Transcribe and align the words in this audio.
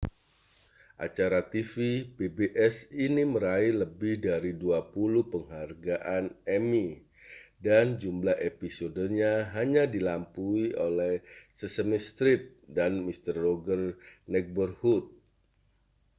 acara 1.05 1.39
tv 1.53 1.73
pbs 2.17 2.75
ini 3.05 3.21
meraih 3.33 3.73
lebih 3.85 4.13
dari 4.27 4.51
dua 4.63 4.79
puluh 4.93 5.21
penghargaan 5.33 6.23
emmy 6.57 6.87
dan 7.65 7.85
jumlah 8.01 8.33
episodenya 8.51 9.33
hanya 9.55 9.83
dilampaui 9.95 10.65
oleh 10.87 11.13
sesame 11.59 11.97
street 12.09 12.43
dan 12.77 12.91
mister 13.07 13.35
rogers' 13.45 13.93
neighborhood 14.33 15.05